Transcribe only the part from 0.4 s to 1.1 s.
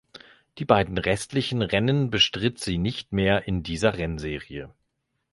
Die beiden